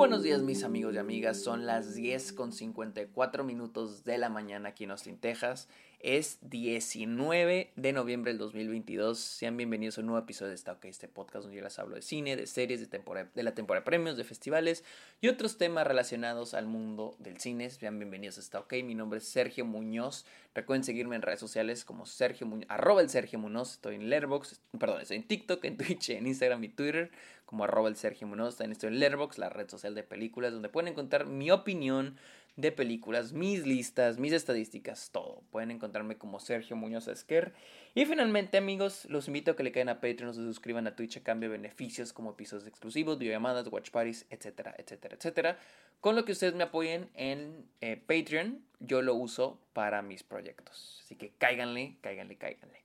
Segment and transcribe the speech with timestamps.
[0.00, 4.70] buenos días mis amigos y amigas, son las 10 con 54 minutos de la mañana
[4.70, 5.68] aquí en Austin, Texas.
[6.02, 9.18] Es 19 de noviembre del 2022.
[9.18, 11.94] Sean bienvenidos a un nuevo episodio de Está OK, este podcast donde yo les hablo
[11.94, 14.82] de cine, de series, de, temporada, de la temporada de premios, de festivales
[15.20, 17.68] y otros temas relacionados al mundo del cine.
[17.68, 18.72] Sean bienvenidos a Está OK.
[18.82, 20.24] Mi nombre es Sergio Muñoz.
[20.54, 23.72] Recuerden seguirme en redes sociales como Sergio Muñoz, arroba el Sergio Muñoz.
[23.72, 27.10] Estoy en Letterboxd, perdón, estoy en TikTok, en Twitch, en Instagram y Twitter
[27.44, 28.56] como arroba el Sergio Muñoz.
[28.56, 32.16] También estoy en Letterboxd, la red social de películas, donde pueden encontrar mi opinión
[32.56, 35.42] de películas, mis listas, mis estadísticas, todo.
[35.50, 37.52] Pueden encontrarme como Sergio Muñoz Esquer.
[37.94, 40.96] Y finalmente, amigos, los invito a que le caigan a Patreon o se suscriban a
[40.96, 45.58] Twitch a cambio de beneficios como episodios exclusivos, videollamadas, watch parties, etcétera, etcétera, etcétera.
[46.00, 51.00] Con lo que ustedes me apoyen en eh, Patreon, yo lo uso para mis proyectos.
[51.04, 52.80] Así que cáiganle, cáiganle, cáiganle.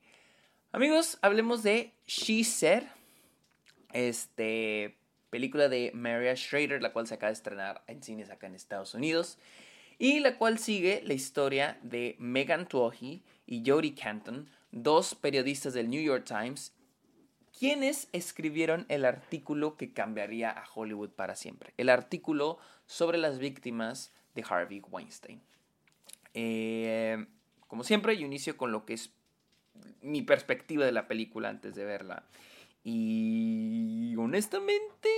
[0.72, 2.84] Amigos, hablemos de She Said.
[3.94, 4.98] Este
[5.36, 8.94] película de Maria Schrader, la cual se acaba de estrenar en cines acá en Estados
[8.94, 9.38] Unidos,
[9.98, 15.90] y la cual sigue la historia de Megan Tuohy y Jodie Canton, dos periodistas del
[15.90, 16.74] New York Times,
[17.58, 24.12] quienes escribieron el artículo que cambiaría a Hollywood para siempre, el artículo sobre las víctimas
[24.34, 25.42] de Harvey Weinstein.
[26.34, 27.26] Eh,
[27.68, 29.12] como siempre, yo inicio con lo que es
[30.02, 32.26] mi perspectiva de la película antes de verla.
[32.84, 35.10] Y honestamente,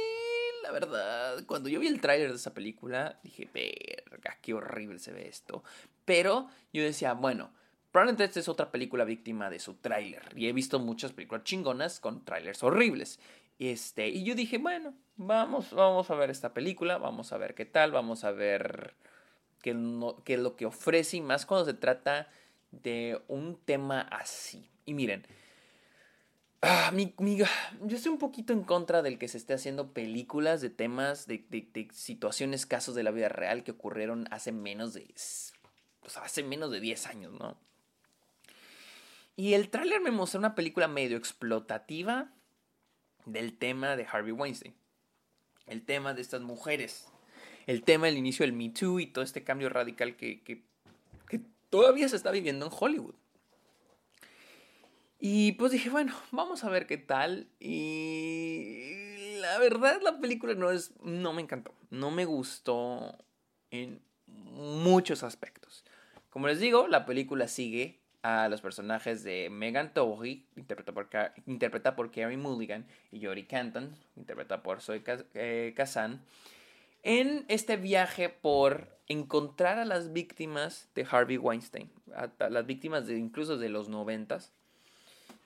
[0.67, 5.13] la verdad, cuando yo vi el tráiler de esa película, dije, verga, qué horrible se
[5.13, 5.63] ve esto.
[6.03, 7.51] Pero yo decía, bueno,
[7.91, 10.23] probablemente esta es otra película víctima de su tráiler.
[10.35, 13.17] Y he visto muchas películas chingonas con tráilers horribles.
[13.59, 17.65] Este, y yo dije, bueno, vamos, vamos a ver esta película, vamos a ver qué
[17.65, 18.93] tal, vamos a ver
[19.61, 19.73] qué,
[20.25, 22.27] qué es lo que ofrece y más cuando se trata
[22.71, 24.69] de un tema así.
[24.85, 25.25] Y miren,
[26.61, 27.45] Ah, mi, yo
[27.87, 31.87] estoy un poquito en contra del que se esté haciendo películas de temas, de, de,
[31.93, 35.13] situaciones, casos de la vida real que ocurrieron hace menos de.
[36.15, 37.57] hace menos de 10 años, ¿no?
[39.35, 42.31] Y el tráiler me mostró una película medio explotativa
[43.25, 44.73] del tema de Harvey Weinstein.
[45.67, 47.07] El tema de estas mujeres.
[47.67, 50.63] El tema del inicio del Me Too y todo este cambio radical que, que
[51.69, 53.15] todavía se está viviendo en Hollywood.
[55.19, 57.47] Y pues dije, bueno, vamos a ver qué tal.
[57.59, 63.17] Y la verdad la película no es, no me encantó, no me gustó
[63.71, 65.83] en muchos aspectos.
[66.29, 71.09] Como les digo, la película sigue a los personajes de Megan Tohi, interpretada por,
[71.45, 75.01] interpretada por Carey Mulligan, y Jodie Canton, interpretada por Zoe
[75.33, 76.21] eh, Kazan,
[77.03, 83.17] en este viaje por encontrar a las víctimas de Harvey Weinstein, a, las víctimas de
[83.17, 84.51] incluso de los noventas,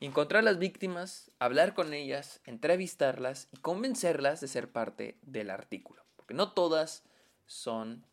[0.02, 6.04] encontrar las víctimas, hablar con ellas, entrevistarlas y convencerlas de ser parte del artículo.
[6.16, 7.04] Porque no todas
[7.46, 8.04] son,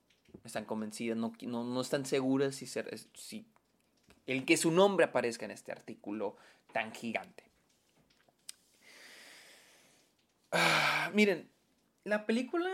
[0.44, 2.94] están convencidas, no, no, están seguras si, ser,
[4.26, 6.36] el que su nombre aparezca en este artículo
[6.72, 7.44] tan gigante.
[10.52, 11.50] Ah, miren,
[12.04, 12.70] la película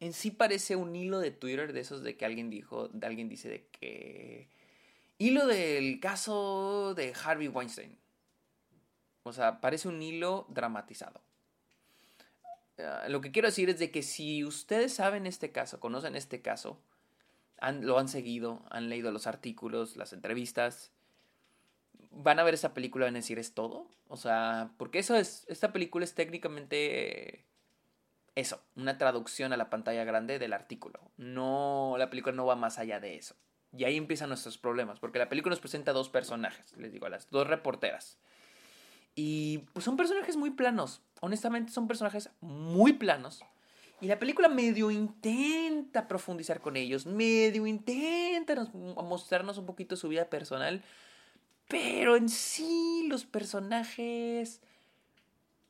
[0.00, 3.48] en sí parece un hilo de Twitter de esos de que alguien dijo, alguien dice
[3.48, 4.48] de que
[5.18, 7.98] Hilo del caso de Harvey Weinstein.
[9.24, 11.20] O sea, parece un hilo dramatizado.
[12.78, 16.40] Ah, lo que quiero decir es de que si ustedes saben este caso, conocen este
[16.40, 16.80] caso,
[17.80, 20.92] lo han seguido, han leído los artículos, las entrevistas,
[22.10, 23.88] van a ver esa película y van a decir, ¿es todo?
[24.08, 27.44] O sea, porque eso es, esta película es técnicamente
[28.36, 31.00] eso, una traducción a la pantalla grande del artículo.
[31.16, 33.34] No, la película no va más allá de eso.
[33.76, 37.10] Y ahí empiezan nuestros problemas, porque la película nos presenta dos personajes, les digo, a
[37.10, 38.18] las dos reporteras.
[39.14, 43.42] Y pues son personajes muy planos, honestamente son personajes muy planos.
[44.00, 50.30] Y la película medio intenta profundizar con ellos, medio intenta mostrarnos un poquito su vida
[50.30, 50.82] personal,
[51.66, 54.60] pero en sí los personajes,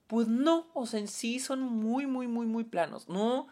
[0.07, 3.09] pues no, o sea, en sí son muy, muy, muy, muy planos.
[3.09, 3.49] No,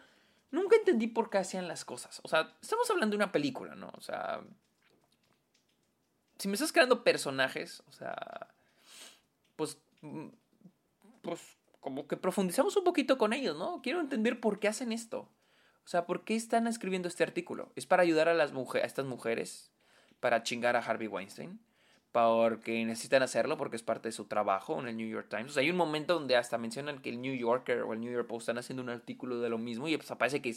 [0.51, 2.19] nunca entendí por qué hacían las cosas.
[2.23, 3.91] O sea, estamos hablando de una película, ¿no?
[3.95, 4.41] O sea,
[6.37, 8.47] si me estás creando personajes, o sea,
[9.55, 10.27] pues, mm,
[11.21, 11.41] pues
[11.79, 13.81] como que profundizamos un poquito con ellos, ¿no?
[13.81, 15.29] Quiero entender por qué hacen esto.
[15.85, 17.71] O sea, ¿por qué están escribiendo este artículo?
[17.75, 19.71] ¿Es para ayudar a, las mujeres, a estas mujeres?
[20.19, 21.61] ¿Para chingar a Harvey Weinstein?
[22.11, 25.51] Porque necesitan hacerlo porque es parte de su trabajo en el New York Times.
[25.51, 28.11] O sea, hay un momento donde hasta mencionan que el New Yorker o el New
[28.11, 30.55] York Post están haciendo un artículo de lo mismo y pues parece que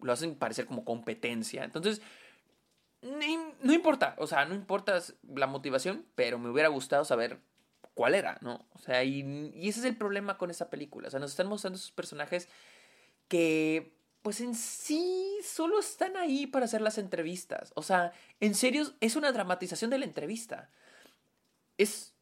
[0.00, 1.64] lo hacen parecer como competencia.
[1.64, 2.02] Entonces,
[3.02, 5.00] no importa, o sea, no importa
[5.34, 7.38] la motivación, pero me hubiera gustado saber
[7.94, 8.66] cuál era, ¿no?
[8.74, 11.08] O sea, y, y ese es el problema con esa película.
[11.08, 12.48] O sea, nos están mostrando esos personajes
[13.28, 17.72] que pues en sí solo están ahí para hacer las entrevistas.
[17.74, 20.70] O sea, en serio es una dramatización de la entrevista.
[21.76, 22.14] Es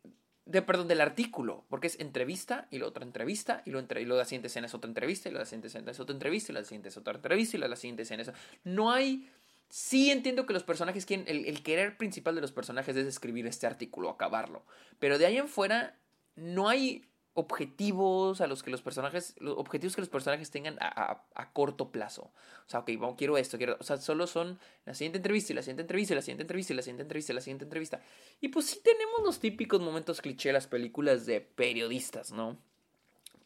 [0.47, 4.05] de, perdón, del artículo, porque es entrevista y la otra entrevista, y, lo entre, y
[4.05, 6.53] luego la siguiente escena es otra entrevista, y luego la siguiente escena es otra entrevista,
[6.53, 8.31] y la siguiente es otra entrevista, y luego la siguiente escena es...
[8.65, 9.29] No hay...
[9.69, 11.27] Sí entiendo que los personajes quieren...
[11.29, 14.65] El, el querer principal de los personajes es escribir este artículo, acabarlo.
[15.01, 15.99] Pero de ahí en fuera
[16.37, 17.05] no hay
[17.37, 22.33] objetivos a los que los personajes, objetivos que los personajes tengan a, a, corto plazo.
[22.67, 25.63] O sea, ok, quiero esto, quiero, o sea, solo son la siguiente entrevista y la
[25.63, 28.01] siguiente entrevista y la siguiente entrevista y la siguiente entrevista y la siguiente entrevista.
[28.41, 32.59] Y pues sí tenemos los típicos momentos cliché las películas de periodistas, ¿no?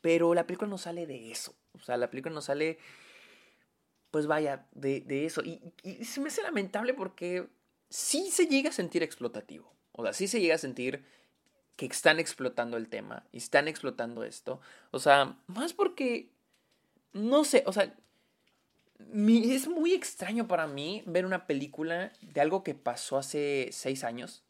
[0.01, 1.57] Pero la película no sale de eso.
[1.75, 2.79] O sea, la película no sale,
[4.13, 5.43] pues vaya, de, de eso.
[5.43, 7.49] Y, y se me hace lamentable porque
[7.89, 9.75] sí se llega a sentir explotativo.
[9.91, 11.05] O sea, sí se llega a sentir
[11.81, 14.61] que están explotando el tema y están explotando esto.
[14.91, 16.29] O sea, más porque,
[17.15, 17.95] no sé, o sea,
[19.15, 24.43] es muy extraño para mí ver una película de algo que pasó hace seis años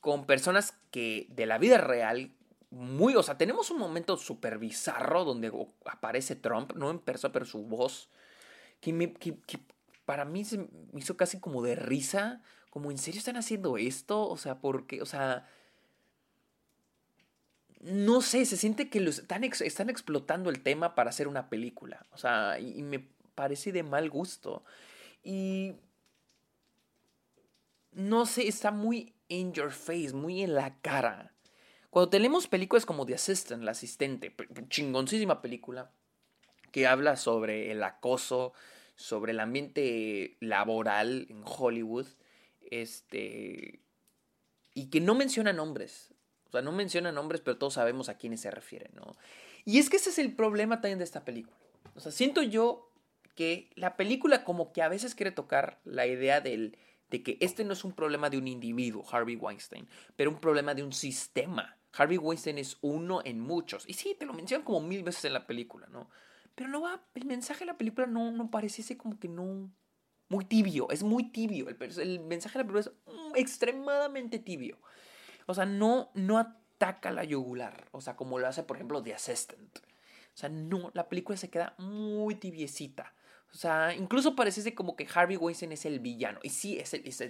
[0.00, 2.34] con personas que de la vida real,
[2.68, 5.50] muy, o sea, tenemos un momento súper bizarro donde
[5.86, 8.10] aparece Trump, no en persona, pero su voz,
[8.82, 9.58] que, que,
[10.04, 14.28] para mí se me hizo casi como de risa, como en serio están haciendo esto,
[14.28, 15.48] o sea, porque, o sea,
[17.82, 22.06] no sé, se siente que los, están, están explotando el tema para hacer una película.
[22.12, 23.00] O sea, y, me
[23.34, 24.64] parece de mal gusto.
[25.24, 25.74] Y
[27.90, 31.34] no sé, está muy in your face, muy en la cara.
[31.90, 34.34] Cuando tenemos películas como The Assistant, la asistente,
[34.68, 35.90] chingoncísima película,
[36.70, 38.52] que habla sobre el acoso,
[38.94, 42.06] sobre el ambiente laboral en Hollywood,
[42.70, 43.80] este,
[44.72, 46.14] y que no menciona nombres.
[46.52, 49.16] O sea, no menciona nombres, pero todos sabemos a quiénes se refieren, ¿no?
[49.64, 51.56] Y es que ese es el problema también de esta película.
[51.94, 52.90] O sea, siento yo
[53.34, 56.76] que la película como que a veces quiere tocar la idea del,
[57.08, 60.74] de que este no es un problema de un individuo, Harvey Weinstein, pero un problema
[60.74, 61.78] de un sistema.
[61.94, 63.88] Harvey Weinstein es uno en muchos.
[63.88, 66.10] Y sí, te lo mencionan como mil veces en la película, ¿no?
[66.54, 69.70] Pero no va, el mensaje de la película no, no parece como que no...
[70.28, 71.68] Muy tibio, es muy tibio.
[71.70, 74.78] El, el mensaje de la película es mm, extremadamente tibio.
[75.46, 77.88] O sea, no, no ataca la yugular.
[77.92, 79.78] O sea, como lo hace, por ejemplo, The Assistant.
[80.34, 83.14] O sea, no, la película se queda muy tibiecita.
[83.52, 86.40] O sea, incluso parece como que Harvey Weinstein es el villano.
[86.42, 87.20] Y sí, es el, es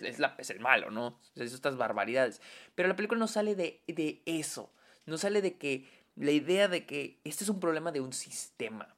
[0.50, 1.18] el, malo, ¿no?
[1.34, 2.40] Es estas barbaridades.
[2.76, 4.72] Pero la película no sale de, de eso.
[5.04, 8.94] No sale de que la idea de que este es un problema de un sistema.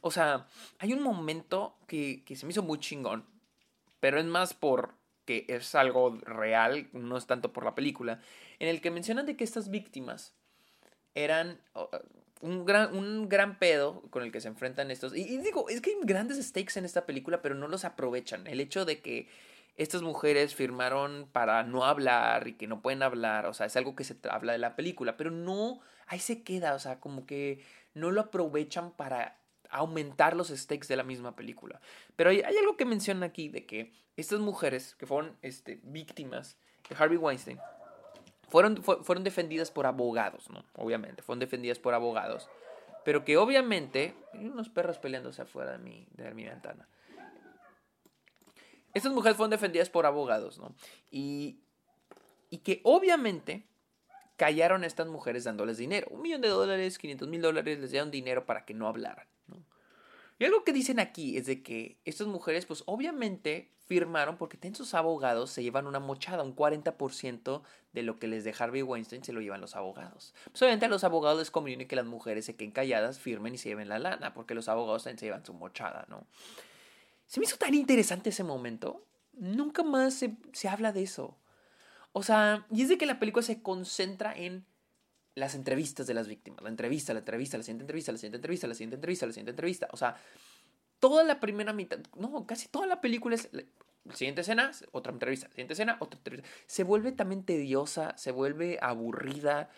[0.00, 0.48] O sea,
[0.78, 3.26] hay un momento que, que se me hizo muy chingón.
[4.00, 8.20] Pero es más por que es algo real, no es tanto por la película,
[8.58, 10.34] en el que mencionan de que estas víctimas
[11.14, 11.60] eran
[12.40, 15.16] un gran, un gran pedo con el que se enfrentan estos.
[15.16, 18.46] Y, digo, es que hay grandes stakes en esta película, pero no los aprovechan.
[18.46, 19.28] El hecho de que
[19.76, 23.96] estas mujeres firmaron para no hablar y que no pueden hablar, o sea, es algo
[23.96, 27.64] que se habla de la película, pero no, ahí se queda, o sea, como que
[27.94, 29.38] no lo aprovechan para
[29.72, 31.80] aumentar los stakes de la misma película.
[32.16, 36.56] Pero hay, algo que menciona aquí de que estas mujeres que fueron este, víctimas
[36.88, 37.58] de Harvey Weinstein
[38.48, 40.62] fueron, defendidas por abogados, ¿no?
[40.74, 42.50] Obviamente, fueron defendidas por abogados.
[43.02, 44.14] Pero que obviamente...
[44.34, 46.06] Hay unos perros peleándose afuera de mi,
[46.44, 46.86] ventana.
[48.92, 50.74] Estas mujeres fueron defendidas por abogados, ¿no?
[51.10, 51.62] Y
[52.62, 53.66] que obviamente
[54.36, 56.08] callaron a estas mujeres dándoles dinero.
[56.10, 59.26] Un millón de dólares, 500 mil dólares, les dieron dinero para que no hablaran.
[60.38, 64.94] Y algo que dicen aquí es de que estas mujeres, pues obviamente firmaron porque sus
[64.94, 67.62] abogados se llevan una mochada, un 40%
[67.92, 70.34] de lo que les de Harvey Weinstein se lo llevan los abogados.
[70.50, 73.58] Pues obviamente a los abogados les conviene que las mujeres se queden calladas, firmen y
[73.58, 76.26] se lleven la lana, porque los abogados también se llevan su mochada, ¿no?
[77.26, 79.04] Se me hizo tan interesante ese momento.
[79.34, 81.36] Nunca más se, se habla de eso.
[82.12, 84.66] O sea, y es de que la película se concentra en
[85.34, 86.62] las entrevistas de las víctimas.
[86.62, 89.50] La entrevista, la entrevista, la siguiente entrevista, la siguiente entrevista, la siguiente entrevista, la siguiente
[89.50, 89.88] entrevista.
[89.92, 90.16] O sea,
[91.00, 93.50] toda la primera mitad, no, casi toda la película es...
[94.04, 95.48] La siguiente escena, otra entrevista.
[95.50, 96.48] Siguiente escena, otra entrevista.
[96.66, 99.70] Se vuelve también tediosa, se vuelve aburrida.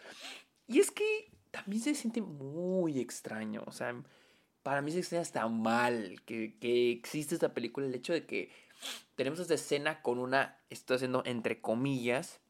[0.66, 3.62] Y es que también se siente muy extraño.
[3.66, 4.02] O sea,
[4.62, 7.86] para mí se siente hasta mal que, que existe esta película.
[7.86, 8.50] El hecho de que
[9.16, 12.40] tenemos esta escena con una, estoy haciendo entre comillas,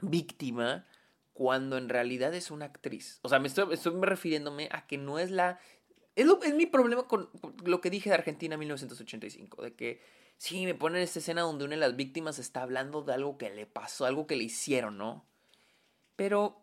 [0.00, 0.86] víctima
[1.32, 3.18] cuando en realidad es una actriz.
[3.22, 5.58] O sea, me estoy, estoy refiriéndome a que no es la...
[6.14, 7.30] Es, es mi problema con
[7.64, 10.02] lo que dije de Argentina en 1985, de que
[10.36, 13.48] sí, me ponen esta escena donde una de las víctimas está hablando de algo que
[13.50, 15.24] le pasó, algo que le hicieron, ¿no?
[16.16, 16.62] Pero,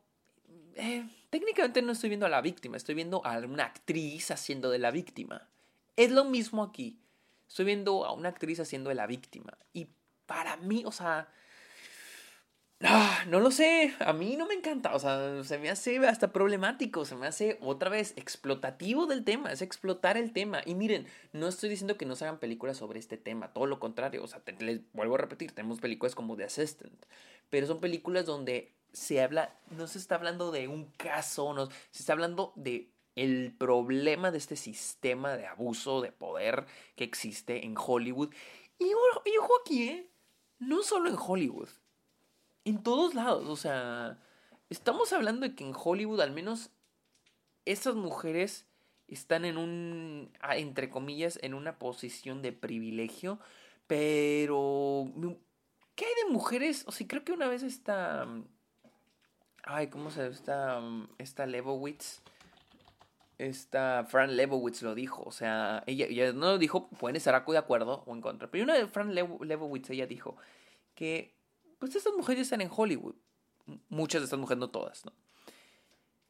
[0.75, 4.79] eh, técnicamente no estoy viendo a la víctima, estoy viendo a una actriz haciendo de
[4.79, 5.49] la víctima.
[5.95, 6.99] Es lo mismo aquí.
[7.49, 9.57] Estoy viendo a una actriz haciendo de la víctima.
[9.73, 9.89] Y
[10.25, 11.27] para mí, o sea,
[12.81, 16.31] Ah, no lo sé, a mí no me encanta, o sea, se me hace hasta
[16.31, 20.61] problemático, se me hace otra vez explotativo del tema, es explotar el tema.
[20.65, 23.79] Y miren, no estoy diciendo que no se hagan películas sobre este tema, todo lo
[23.81, 27.05] contrario, o sea, les vuelvo a repetir, tenemos películas como The Assistant,
[27.49, 32.03] pero son películas donde se habla, no se está hablando de un caso, no, se
[32.03, 37.75] está hablando de el problema de este sistema de abuso de poder que existe en
[37.77, 38.33] Hollywood.
[38.77, 40.09] Y, y ojo aquí, ¿eh?
[40.59, 41.69] No solo en Hollywood
[42.65, 44.17] en todos lados, o sea,
[44.69, 46.69] estamos hablando de que en Hollywood al menos
[47.65, 48.65] esas mujeres
[49.07, 53.39] están en un, entre comillas, en una posición de privilegio,
[53.87, 55.11] pero,
[55.95, 56.83] ¿qué hay de mujeres?
[56.87, 58.27] O sea, creo que una vez está,
[59.63, 60.79] ay, ¿cómo se está,
[61.17, 62.21] esta Lebowitz?
[63.39, 68.03] Esta Fran Lebowitz lo dijo, o sea, ella, no lo dijo, pueden estar de acuerdo
[68.05, 70.35] o en contra, pero una de Fran Lebowitz ella dijo
[70.93, 71.33] que
[71.79, 73.15] pues estas mujeres están en Hollywood.
[73.87, 75.13] Muchas de estas mujeres, no todas, ¿no?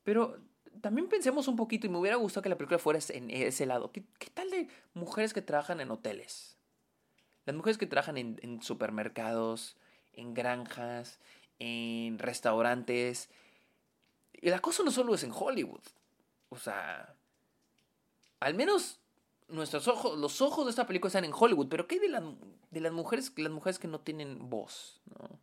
[0.03, 0.37] Pero
[0.81, 3.91] también pensemos un poquito, y me hubiera gustado que la película fuera en ese lado.
[3.91, 6.57] ¿Qué, tal de mujeres que trabajan en hoteles?
[7.45, 9.77] Las mujeres que trabajan en, en supermercados,
[10.13, 11.19] en granjas,
[11.57, 13.29] en restaurantes.
[14.33, 15.81] El cosa no solo es en Hollywood.
[16.49, 17.15] O sea,
[18.39, 18.99] al menos
[19.47, 22.35] nuestros ojos, los ojos de esta película están en Hollywood, pero ¿qué hay de,
[22.71, 25.01] de las mujeres, las mujeres que no tienen voz?
[25.05, 25.39] ¿no?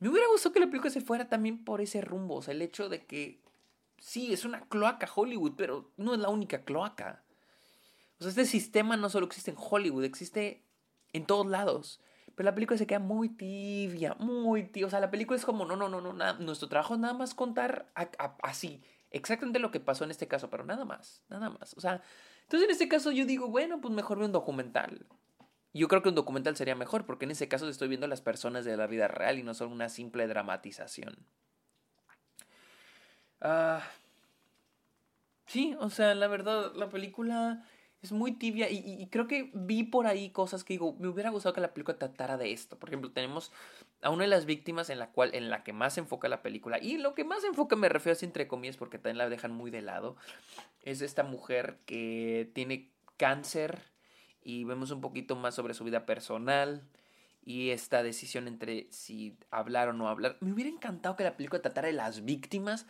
[0.00, 2.62] Me hubiera gustado que la película se fuera también por ese rumbo, o sea, el
[2.62, 3.40] hecho de que
[3.98, 7.22] sí, es una cloaca Hollywood, pero no es la única cloaca.
[8.18, 10.62] O sea, este sistema no solo existe en Hollywood, existe
[11.12, 12.00] en todos lados.
[12.34, 14.86] Pero la película se queda muy tibia, muy tibia.
[14.86, 16.34] O sea, la película es como, no, no, no, no, nada.
[16.34, 17.90] nuestro trabajo es nada más contar
[18.42, 21.74] así, exactamente lo que pasó en este caso, pero nada más, nada más.
[21.74, 22.02] O sea,
[22.42, 25.06] entonces en este caso yo digo, bueno, pues mejor veo un documental.
[25.74, 28.64] Yo creo que un documental sería mejor, porque en ese caso estoy viendo las personas
[28.64, 31.26] de la vida real y no solo una simple dramatización.
[33.40, 33.82] Ah,
[35.46, 37.64] sí, o sea, la verdad, la película
[38.02, 41.52] es muy tibia y, creo que vi por ahí cosas que digo, me hubiera gustado
[41.52, 42.78] que la película tratara de esto.
[42.78, 43.50] Por ejemplo, tenemos
[44.02, 46.42] a una de las víctimas en la cual, en la que más se enfoca la
[46.42, 49.28] película, y lo que más se enfoca me refiero así entre comillas porque también la
[49.28, 50.16] dejan muy de lado,
[50.84, 53.80] es esta mujer que tiene cáncer
[54.44, 56.82] y vemos un poquito más sobre su vida personal
[57.44, 60.36] y esta decisión entre si hablar o no hablar.
[60.40, 62.86] Me hubiera encantado que la película tratara de las víctimas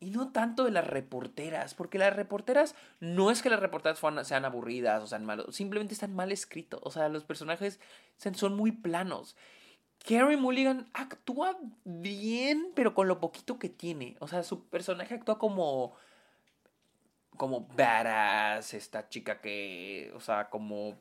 [0.00, 4.44] y no tanto de las reporteras, porque las reporteras no es que las reporteras sean
[4.44, 7.80] aburridas o sean malos, simplemente están mal escritos, o sea, los personajes
[8.34, 9.36] son muy planos.
[10.06, 15.38] Carrie Mulligan actúa bien, pero con lo poquito que tiene, o sea, su personaje actúa
[15.38, 15.94] como
[17.36, 20.96] como badass, esta chica que, o sea, como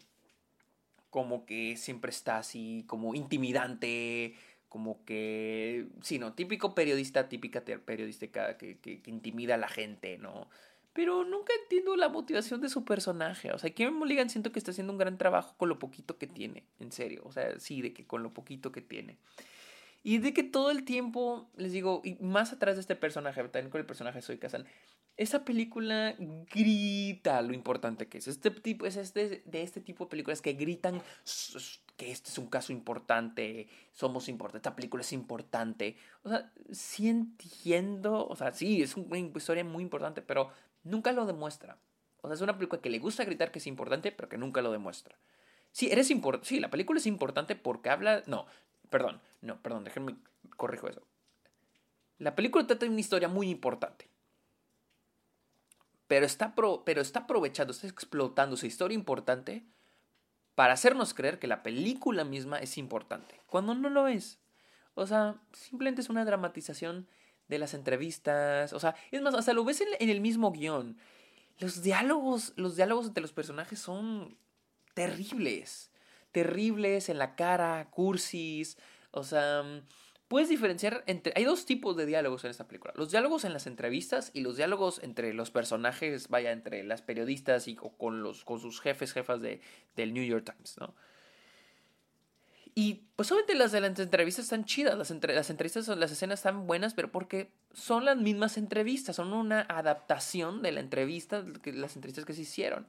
[1.10, 4.36] como que siempre está así, como intimidante,
[4.74, 6.34] como que, sí, ¿no?
[6.34, 10.50] Típico periodista, típica periodística que, que, intimida a la gente, ¿no?
[10.94, 13.52] Pero nunca entiendo la motivación de su personaje.
[13.52, 16.26] O sea, Kim Mulligan siento que está haciendo un gran trabajo con lo poquito que
[16.26, 17.22] tiene, en serio.
[17.24, 19.20] O sea, sí, de que con lo poquito que tiene.
[20.02, 23.70] Y de que todo el tiempo, les digo, y más atrás de este personaje, también
[23.70, 24.66] con el personaje de Soy Kazan,
[25.16, 26.16] esa película
[26.52, 28.28] grita lo importante que es.
[28.28, 31.02] Este tipo, es este, de este tipo de películas que gritan
[31.96, 35.98] que este es un caso importante, somos importantes, esta película es importante.
[36.24, 40.50] O sea, sí entiendo, o sea, sí, es una historia muy importante, pero
[40.84, 41.78] nunca lo demuestra.
[42.22, 44.62] O sea, es una película que le gusta gritar que es importante, pero que nunca
[44.62, 45.16] lo demuestra.
[45.72, 46.12] Sí, eres.
[46.44, 48.24] Sí, la película es importante porque habla.
[48.26, 48.48] No,
[48.90, 50.16] perdón, no, perdón, déjenme
[50.58, 51.04] corrijo eso.
[52.18, 54.13] La película trata de una historia muy importante
[56.14, 59.64] pero está, pero está aprovechando, está explotando su historia importante
[60.54, 64.40] para hacernos creer que la película misma es importante, cuando no lo es.
[64.94, 67.08] O sea, simplemente es una dramatización
[67.48, 71.00] de las entrevistas, o sea, es más, hasta lo ves en, en el mismo guion.
[71.58, 74.38] Los diálogos, los diálogos entre los personajes son
[74.94, 75.90] terribles,
[76.32, 78.78] terribles en la cara, cursis,
[79.10, 79.64] o sea,
[80.34, 81.32] puedes diferenciar entre...
[81.36, 82.92] Hay dos tipos de diálogos en esta película.
[82.98, 87.68] Los diálogos en las entrevistas y los diálogos entre los personajes, vaya, entre las periodistas
[87.68, 89.62] y con, los, con sus jefes, jefas de,
[89.96, 90.96] del New York Times, ¿no?
[92.74, 96.40] Y pues obviamente las de las entrevistas están chidas, las, entre, las entrevistas, las escenas
[96.40, 101.96] están buenas, pero porque son las mismas entrevistas, son una adaptación de la entrevista, las
[101.96, 102.88] entrevistas que se hicieron.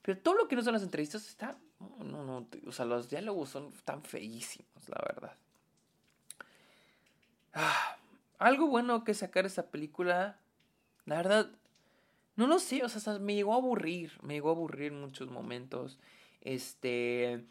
[0.00, 1.58] Pero todo lo que no son las entrevistas está...
[1.98, 5.36] No, no, o sea, los diálogos son tan feísimos, la verdad.
[8.38, 10.38] Algo bueno que sacar esta película,
[11.04, 11.50] la verdad,
[12.36, 15.30] no lo sé, o sea, me llegó a aburrir, me llegó a aburrir en muchos
[15.30, 15.98] momentos.
[16.40, 17.44] Este,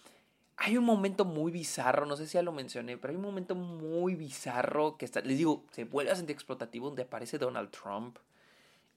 [0.55, 3.53] hay un momento muy bizarro, no sé si ya lo mencioné, pero hay un momento
[3.53, 8.17] muy bizarro que está, les digo, se vuelve a sentir explotativo donde aparece Donald Trump.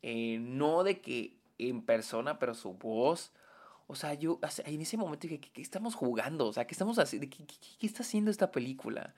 [0.03, 3.33] Eh, no de que en persona, pero su voz.
[3.87, 6.47] O sea, yo en ese momento dije, ¿qué, estamos jugando?
[6.47, 7.29] O sea, ¿qué estamos haciendo?
[7.29, 7.45] ¿Qué,
[7.79, 9.15] qué, está haciendo esta película?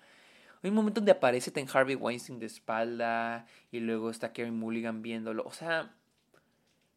[0.63, 5.03] Hay un momento donde aparece Ten Harvey Weinstein de espalda y luego está Kevin Mulligan
[5.03, 5.43] viéndolo.
[5.45, 5.93] O sea,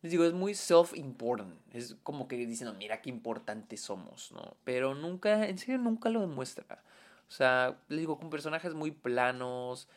[0.04, 1.56] les digo, es muy self-important.
[1.74, 4.56] Es como que diciendo, mira qué importantes somos, ¿no?
[4.64, 6.84] Pero nunca, en serio, nunca lo demuestra.
[7.28, 9.88] O sea, les digo, con personajes muy planos.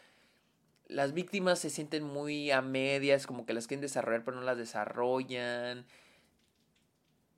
[0.86, 4.56] Las víctimas se sienten muy a medias, como que las quieren desarrollar, pero no las
[4.56, 5.84] desarrollan.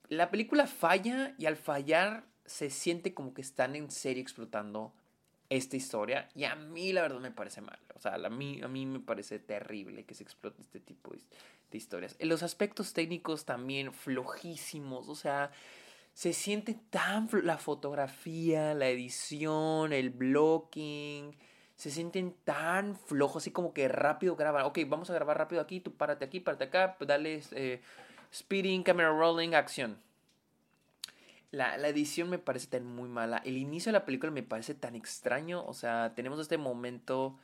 [0.09, 4.93] La película falla y al fallar se siente como que están en serio explotando
[5.51, 6.31] esta historia.
[6.35, 7.79] Y a mí la verdad me parece mal.
[7.95, 11.77] O sea, a mí, a mí me parece terrible que se explote este tipo de
[11.77, 12.17] historias.
[12.19, 15.51] En los aspectos técnicos también flojísimos, o sea,
[16.15, 21.37] se siente tan la fotografía, la edición, el blocking,
[21.77, 24.65] se sienten tan flojos, así como que rápido graban.
[24.67, 27.81] Ok, vamos a grabar rápido aquí, tú párate aquí, párate acá, dale eh,
[28.33, 29.99] speeding, camera rolling, acción.
[31.51, 33.39] La, la, edición me parece tan muy mala.
[33.39, 35.65] El inicio de la película me parece tan extraño.
[35.67, 37.39] O sea, tenemos este momento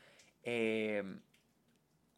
[0.44, 1.02] eh,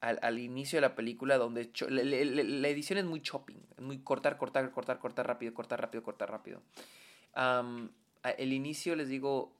[0.00, 4.98] al, inicio de la película donde la, edición es muy chopping, muy cortar, cortar, cortar,
[4.98, 6.62] cortar rápido, cortar rápido, cortar rápido.
[8.36, 9.52] el inicio les digo,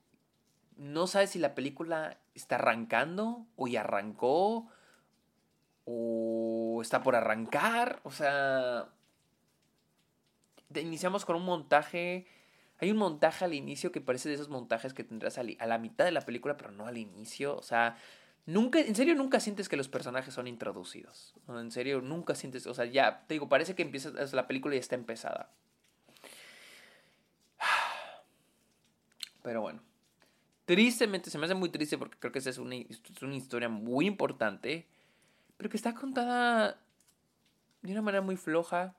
[0.77, 4.69] no sabes si la película está arrancando o ya arrancó
[5.85, 8.89] o está por arrancar, o sea,
[10.75, 12.27] iniciamos con un montaje.
[12.81, 16.05] Hay un montaje al inicio que parece de esos montajes que tendrás a la mitad
[16.05, 17.57] de la película, pero no al inicio.
[17.57, 17.97] O sea,
[18.49, 21.35] Nunca, en serio, nunca sientes que los personajes son introducidos.
[21.49, 22.67] En serio, nunca sientes.
[22.67, 24.11] O sea, ya, te digo, parece que empieza.
[24.33, 25.51] La película ya está empezada.
[29.43, 29.83] Pero bueno.
[30.65, 33.69] Tristemente, se me hace muy triste porque creo que esa es una, es una historia
[33.69, 34.87] muy importante.
[35.59, 36.81] Pero que está contada
[37.83, 38.95] de una manera muy floja.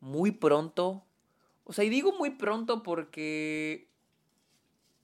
[0.00, 1.04] Muy pronto.
[1.64, 3.88] O sea, y digo muy pronto porque.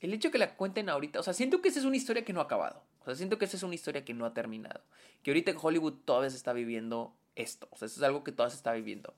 [0.01, 1.21] El hecho que la cuenten ahorita.
[1.21, 2.83] O sea, siento que esa es una historia que no ha acabado.
[3.01, 4.81] O sea, siento que esa es una historia que no ha terminado.
[5.23, 7.69] Que ahorita en Hollywood todavía se está viviendo esto.
[7.71, 9.15] O sea, eso es algo que todavía se está viviendo.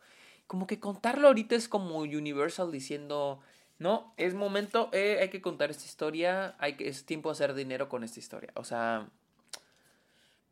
[0.47, 3.41] Como que contarlo ahorita es como Universal diciendo,
[3.79, 7.55] no, es momento, eh, hay que contar esta historia, hay que, es tiempo de hacer
[7.55, 8.53] dinero con esta historia.
[8.55, 9.09] O sea,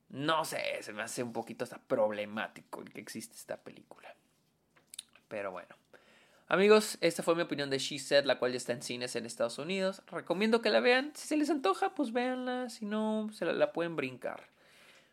[0.09, 4.15] no sé, se me hace un poquito hasta problemático el que existe esta película.
[5.35, 5.75] Pero bueno.
[6.47, 9.27] Amigos, esta fue mi opinión de She Said, la cual ya está en cines en
[9.27, 10.01] Estados Unidos.
[10.07, 11.11] Recomiendo que la vean.
[11.17, 12.71] Si se les antoja, pues véanla.
[12.71, 14.45] Si no, se la, pueden brincar.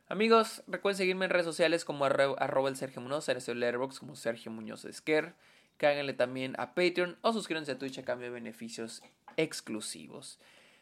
[0.10, 4.51] Amigos, recuerden seguirme en redes sociales como arroba el Sergio Muñoz, el Letterboxd como Sergio
[4.51, 5.34] Muñoz Esquer.
[5.77, 9.01] Cáganle también a Patreon o suscríbanse a Twitch a cambio de beneficios
[9.38, 10.38] exclusivos.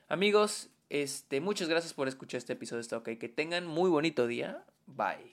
[0.09, 2.81] Amigos, este, muchas gracias por escuchar este episodio.
[2.81, 3.11] Está ok.
[3.17, 4.65] Que tengan muy bonito día.
[4.85, 5.31] Bye.